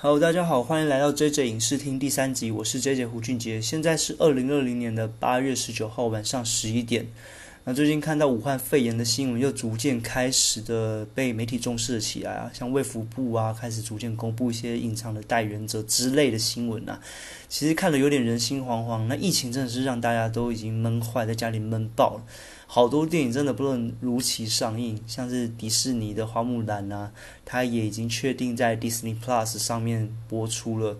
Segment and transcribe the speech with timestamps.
[0.00, 3.60] Hello，大家好，欢迎来到 JJ 影视厅第三集，我是 JJ 胡俊杰。
[3.60, 7.08] 现在是二零二零年的八月十九号晚上十一点。
[7.64, 17.00] 那最近看到武汉肺炎的新闻又逐渐开始的被媒体重视了起来啊，像卫福部啊开始逐渐公布一些隐藏的带源者之类的新闻啊，
[17.48, 19.04] 其实看了有点人心惶惶。
[19.08, 22.22] 那疫情真的是让大家都已经闷坏，在家里闷爆了。
[22.70, 27.10] 好多电影真的不能如期上映，像是迪士尼的《花木兰》啊，
[27.46, 30.98] 它也已经确定在 Disney Plus 上面播出了。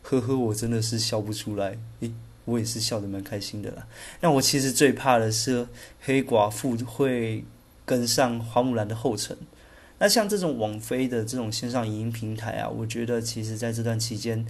[0.00, 2.10] 呵呵，我真的是笑不出来，诶，
[2.46, 3.86] 我也是笑得蛮开心的啦。
[4.22, 5.68] 那我其实最怕的是
[6.00, 7.44] 黑寡妇会
[7.84, 9.36] 跟上花木兰的后尘。
[9.98, 14.44] 那像这种网飞的这种线上影音平台啊，我觉得其实在这段期间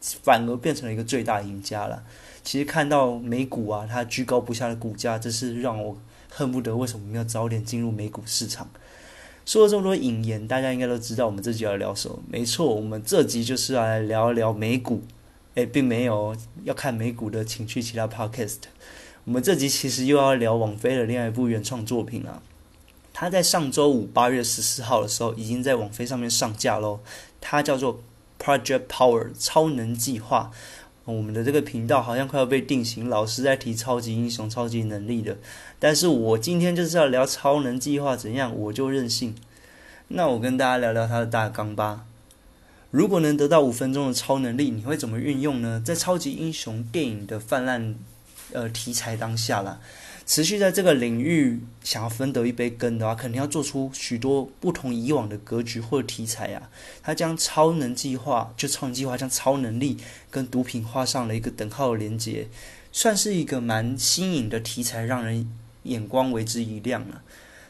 [0.00, 2.04] 反而变成了一个最大赢家了。
[2.42, 5.98] 其实看到美股啊，它居高不下的股价，这是让我
[6.30, 8.68] 恨不得为什么要早点进入美股市场。
[9.44, 12.18] 说了这么多引言，大家应该都知道我们这集要聊什么。
[12.28, 15.02] 没错，我们这集就是要来聊一聊美股。
[15.54, 18.58] 诶，并没有要看美股的，请去其他 podcast。
[19.24, 22.42] 我们这集其实又要聊网飞的另外一部原创作品了。
[23.12, 27.00] 它在上周五八月十四号的时候，已经在网飞上面上架喽。
[27.40, 28.00] 它叫做
[28.38, 30.50] Project Power 超能计划。
[31.04, 35.38] 我们的这个频道好像快要被定型，老是在提超级英雄、超级能力的。
[35.78, 39.34] 但是我今天就是要聊超能计划怎样，我就任性。
[40.08, 42.04] 那我跟大家聊聊它的大纲吧。
[42.90, 45.82] 如果能得到五分钟的超能力，你会怎么运用呢？
[45.84, 47.94] 在超级英雄电影的泛滥
[48.52, 49.80] 呃题材当下啦。
[50.28, 56.68] 持续在这个领域想要分得一杯羹的话，肯定要做出许多不同以往的格局或者题材啊。
[57.02, 59.96] 他将超能计划，就超能计划将超能力
[60.30, 62.46] 跟毒品画上了一个等号的连接，
[62.92, 65.50] 算是一个蛮新颖的题材，让人
[65.84, 67.22] 眼光为之一亮了。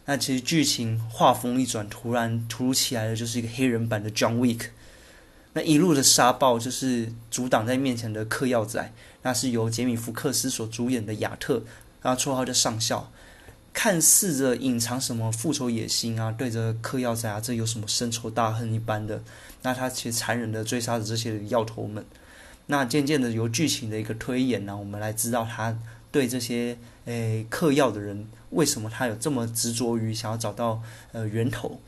[0.07, 4.71] 那其实剧情画风一转，突然突如其来的就是一个黑人版的 John Wick，
[5.53, 11.63] 那一路的沙暴就是阻挡在面前的嗑药仔，那是由杰米·福克斯所主演的亚特。
[12.03, 13.11] 然后绰号叫上校，
[13.73, 19.23] 看似着隐藏什么复仇野心啊，对着嗑药仔啊，这有什么深仇大恨一般的？
[19.63, 22.05] 那他其实残忍的追杀着这些药头们。
[22.67, 25.77] 那渐渐的由剧情的一个推演呢，我们来知道他
[26.13, 26.77] 对这些
[27.07, 30.83] 诶嗑药的人，为什么他有这么执着于想要找到
[31.13, 31.81] 呃源头？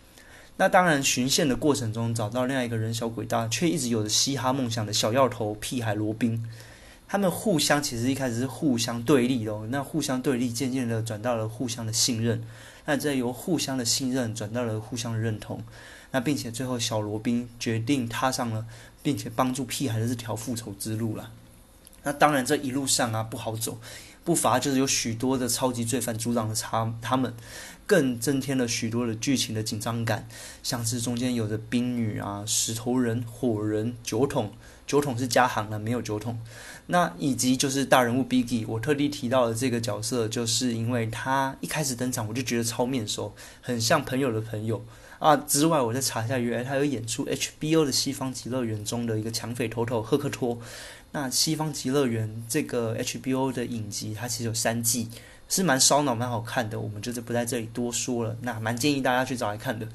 [0.57, 6.45] 那当然巡线的过程中找到另外一个人小鬼大，却一直有着嘻哈梦想的小药头屁孩罗宾。
[7.13, 12.41] 他们互相其实一开始是互相对立的，那互相对立渐渐的转到了互相的信任，
[12.85, 15.61] 那再由互相的信任转到了互相的认同，
[16.13, 18.65] 那并且最后小罗宾决定踏上了
[19.03, 21.33] 并且帮助屁孩的这条复仇之路了。
[22.05, 23.81] 那当然这一路上啊不好走，
[24.31, 27.35] 不乏就是有许多的超级罪犯阻挡了他他们，
[27.85, 30.29] 更增添了许多的剧情的紧张感，
[30.63, 34.53] 像是中间有着冰女啊、石头人、火人、酒桶。
[34.87, 36.39] 酒桶是加行了，没有酒桶。
[36.87, 44.85] 那以及就是大人物 Biggie，我特地提到的这个角色，就是因为他一开始登场，我就觉得超面熟，很像朋友的朋友
[45.21, 45.37] 啊。
[45.37, 50.59] 之外，我再查一下，原来他有演出 HBO 的《西方极乐园》中的一个抢匪头头赫克托。
[51.13, 55.09] 那《西方极乐园》这个 HBO 的影集，它其实有三季，
[55.49, 56.81] 是蛮烧脑、蛮好看的。
[56.81, 59.87] 我们就是不在这里多说了，那蛮建议大家去找来看的。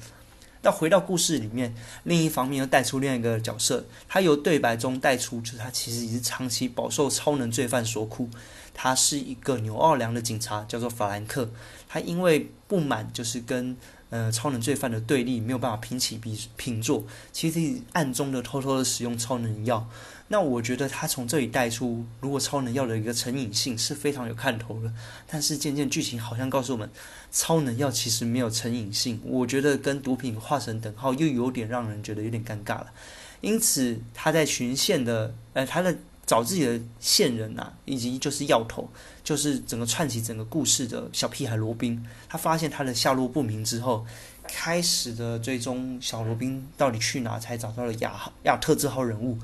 [0.62, 1.72] 那回到故事里面，
[2.02, 8.28] 另一方面又带出另一个角色，他由对白中带出，就是他其实也是长期饱受超能罪犯所苦。
[8.74, 11.48] 他是一个纽奥良的警察，叫做法兰克。
[11.88, 13.76] 他因为不满，就是跟
[14.10, 19.88] 呃超能罪犯的对立，没有办法平起平平坐，其实暗中的偷偷的使用超能药。
[20.28, 24.92] 那我觉得他从这里带出，如果超能药的一个成瘾性是非常有看头的。
[25.24, 26.90] 但是渐渐剧情好像告诉我们，
[27.30, 29.20] 超能药其实没有成瘾性。
[29.24, 32.92] 我觉得跟毒品画成等号，又有点让人觉得有点尴尬了。
[33.40, 38.88] 因此他在循线的，呃，他的找自己的线人呐，以及就是药头，
[39.24, 42.04] 就是整个串起整个故事的小屁孩罗宾。
[42.28, 44.04] 他发现他的下落不明之后，
[44.48, 49.38] 开始的追踪小罗宾到底去哪，才找到了亚亚特这号人物。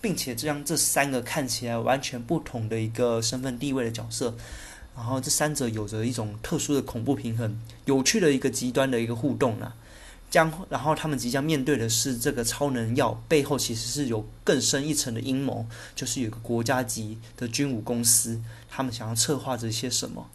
[0.00, 4.34] 并且将这三个看起来完全不同的一个身份地位的角色，
[4.94, 9.74] 然后这三者有着一种特殊的恐怖平衡，有趣的一个极端的一个互动啊，
[10.34, 15.64] 将然后他们即将面对的是这个超能药背后其实是有更深一层的阴谋，
[15.94, 20.28] 就是有个国家级的军武公司，他们想要策划着些什么。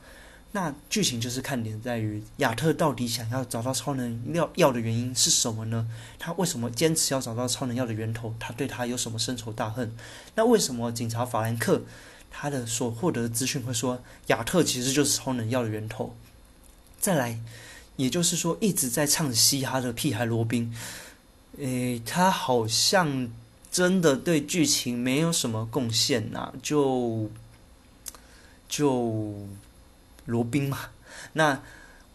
[0.54, 5.86] 那剧情就是看点在于亚特到底想要找到超能药药的原因是什么呢？
[6.18, 8.34] 他为什么坚持要找到超能药的源头？
[8.40, 9.94] 他对他有什么深仇大恨？
[10.36, 11.82] 那为什么警察法兰克
[12.32, 16.16] 他的所获得的资讯会说亚特其实就是超能药的源头？
[17.02, 17.38] 再来，
[18.00, 20.74] 也就是说一直在唱嘻哈的屁孩罗宾，
[21.58, 23.30] 诶，他好像
[23.70, 27.30] 真的对剧情没有什么贡献呐，就
[28.70, 29.50] 就
[30.26, 30.78] 罗宾嘛。
[31.34, 31.62] 那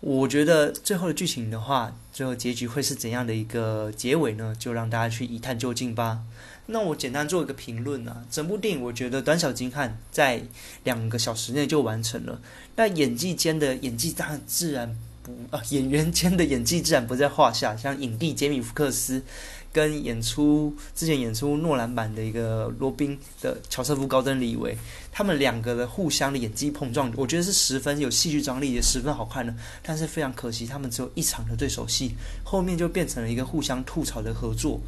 [0.00, 4.56] 我觉得最后的剧情的话，最后结局会是怎样的一个结尾呢？
[4.58, 6.22] 就让大家去一探究竟吧。
[6.64, 10.44] 那我简单做一个评论啊，整部电影我觉得短小精悍，在
[10.84, 12.40] 两个小时内就完成了。
[12.76, 19.20] 那演技间的演技当然自然不啊，演员间的演技自然不在话下，像影帝杰米福克斯。
[19.72, 24.78] 跟演出之前演出诺兰版的一个罗宾的乔瑟夫高登李维，
[25.10, 29.52] 他们两个的互相的演技碰撞，我觉得是十分有戏剧张力，也十分好看的。
[29.82, 34.80] 但是非常可惜，他们只有一场的对手戏，后面就变成了一个互相吐槽的合作。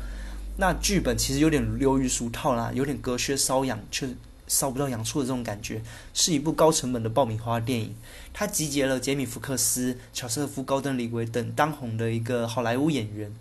[0.56, 4.08] 那剧本其实有点流于俗套啦，有点隔靴搔痒却
[4.46, 5.82] 烧不到痒处的这种感觉，
[6.14, 7.94] 是一部高成本的爆米花电影。
[8.32, 13.34] 它集结了杰米福克斯、乔瑟夫高登李维等当红的一个好莱坞演员。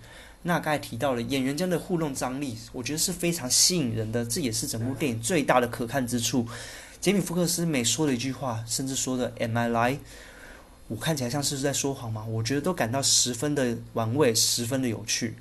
[0.43, 6.47] 那刚才提到了演员间的互动张力，我觉得是非常吸引人的，这也是整部电影最大的可看之处。
[7.01, 9.97] 杰米·福克斯每说的一句话，甚至说的 “Am I lie？”
[10.87, 12.23] 我看起来像是在说谎吗？
[12.25, 15.35] 我觉得都感到十分的玩味，十分的有趣。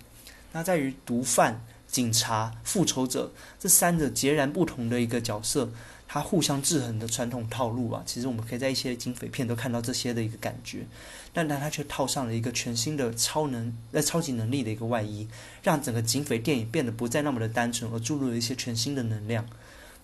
[0.53, 1.63] 那在于毒贩、
[1.95, 3.31] 警察、复仇者
[3.61, 5.71] 这三者截然不同的一个角色。
[6.09, 10.87] 它互相制衡的传统套路啊，其实我们可以在一些警匪片都看到这些的一个感觉，
[11.33, 15.27] 但但它却套上了一个全新的超能呃超级能力的一个外衣，
[15.63, 19.47] 让整个警匪电影变得不再那么的单纯，而注入了一些全新的能量。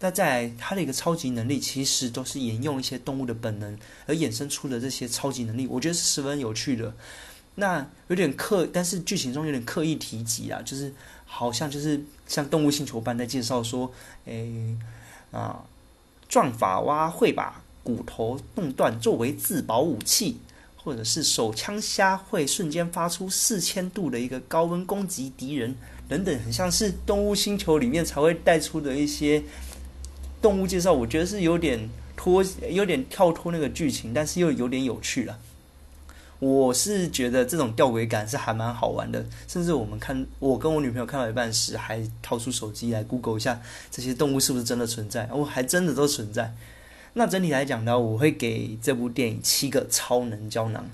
[0.01, 6.93] 那在它的一个超级能力，其实都是沿用一些动物的本能而衍生出的这些超级能力，我觉得是十分有趣的。
[7.61, 10.93] 那有点刻，但是剧情中有点刻意提及啊，就是
[11.25, 13.93] 好像就是像动物星球般在介绍说，
[14.25, 14.77] 诶
[15.31, 15.63] 啊。
[16.29, 20.37] 撞法蛙会把骨头弄断作为自保武器，
[20.77, 25.75] 或者是手枪虾会瞬间发出四千度的一个高温攻击敌人，
[26.09, 29.43] 等等，很像是动物星球里面才会带出的一些
[30.41, 30.93] 动物介绍。
[30.93, 35.37] 我觉得是有点脱，有点跳脱那个剧情，但是又有点有趣了。
[36.41, 43.61] 我是觉得这种吊诡感是还蛮好玩的，甚至我们看我跟我女朋友看到一半时，还掏出手机来 Google 一下
[43.91, 46.55] 这些动物是不是真的存在，哦，还真的都存在。
[47.13, 50.89] 那整体来讲呢，我会给这部电影七个超能胶囊。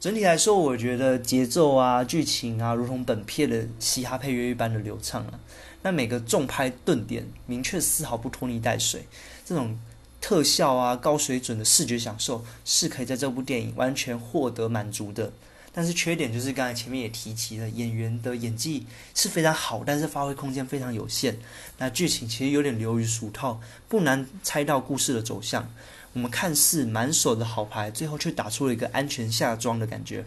[0.00, 5.38] 整体来说，我觉得节奏啊、剧情啊，如同本片的嘻哈配乐一般的流畅啊。
[5.82, 9.06] 那每个重拍顿点明确，丝毫不拖泥带水，
[9.44, 9.78] 这种。
[10.22, 15.30] 特效啊，高水准的视觉享受是可以在这部电影完全获得满足的。
[15.74, 21.38] 但是缺点就是刚才前面也提及了，演员的演技是非常好，但是发挥空间非常有限。
[21.78, 25.68] 那剧情其实有点流于俗套，不难猜到故事的走向。
[26.12, 30.24] 我们看似满手的好牌，最后却打出了一个安全下装的感觉，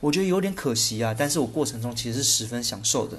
[0.00, 1.14] 我觉得有点可惜啊。
[1.16, 3.18] 但是我过程中其实是十分享受的。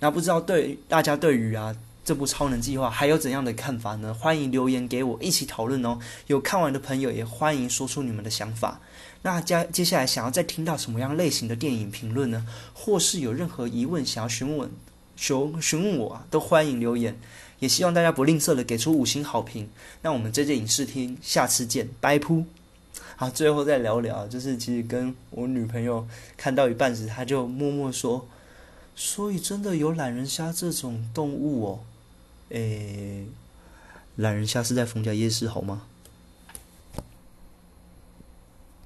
[0.00, 1.76] 那不知道对大家对于啊。
[2.06, 4.14] 这部超能计划还有怎样的看法呢？
[4.14, 5.98] 欢迎留言给我一起讨论哦。
[6.28, 8.80] 有看完的朋友也欢迎说出你们的想法。
[9.22, 12.46] 那接接下来想要再听到什么样类型的电影评论呢？
[12.72, 14.70] 或是有任何疑问想要询问
[15.16, 17.18] 询询问我啊，都欢迎留言。
[17.58, 19.68] 也希望大家不吝啬的给出五星好评。
[20.02, 22.20] 那我们这届影视厅下次见，拜。
[23.16, 26.06] 好，最后再聊聊，就是其实跟我女朋友
[26.36, 28.28] 看到一半时，她就默默说
[28.94, 31.80] ：“所以真的有懒人虾这种动物哦。”
[32.50, 33.26] 诶，
[34.16, 35.82] 懒人下次在逢甲夜市好吗？